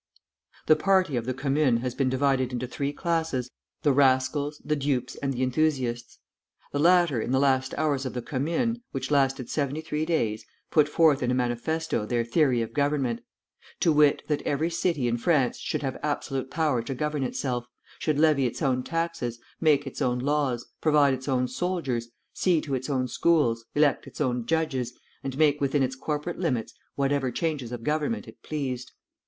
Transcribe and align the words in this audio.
The 0.65 0.75
party 0.75 1.15
of 1.15 1.25
the 1.27 1.33
Commune 1.35 1.77
has 1.81 1.93
been 1.93 2.09
divided 2.09 2.51
into 2.51 2.65
three 2.65 2.91
classes, 2.91 3.51
the 3.83 3.93
rascals, 3.93 4.59
the 4.65 4.75
dupes, 4.75 5.13
and 5.17 5.31
the 5.31 5.43
enthusiasts. 5.43 6.17
The 6.71 6.79
latter 6.79 7.21
in 7.21 7.29
the 7.29 7.37
last 7.39 7.75
hours 7.77 8.03
of 8.03 8.15
the 8.15 8.21
Commune 8.23 8.81
(which 8.93 9.11
lasted 9.11 9.47
seventy 9.47 9.79
three 9.79 10.03
days) 10.05 10.43
put 10.71 10.89
forth 10.89 11.21
in 11.21 11.29
a 11.29 11.35
manifesto 11.35 12.07
their 12.07 12.25
theory 12.25 12.63
of 12.63 12.73
government; 12.73 13.21
to 13.81 13.91
wit, 13.93 14.23
that 14.27 14.41
every 14.41 14.71
city 14.71 15.07
in 15.07 15.19
France 15.19 15.59
should 15.59 15.83
have 15.83 15.99
absolute 16.01 16.49
power 16.49 16.81
to 16.81 16.95
govern 16.95 17.21
itself, 17.21 17.67
should 17.99 18.17
levy 18.17 18.47
its 18.47 18.63
own 18.63 18.81
taxes, 18.81 19.37
make 19.59 19.85
its 19.85 20.01
own 20.01 20.17
laws, 20.17 20.65
provide 20.81 21.13
its 21.13 21.27
own 21.27 21.47
soldiers, 21.47 22.09
see 22.33 22.59
to 22.59 22.73
its 22.73 22.89
own 22.89 23.07
schools, 23.07 23.65
elect 23.75 24.07
its 24.07 24.19
own 24.19 24.47
judges, 24.47 24.93
and 25.23 25.37
make 25.37 25.61
within 25.61 25.83
its 25.83 25.93
corporate 25.95 26.39
limits 26.39 26.73
whatever 26.95 27.29
changes 27.29 27.71
of 27.71 27.83
government 27.83 28.27
it 28.27 28.41
pleased. 28.41 28.93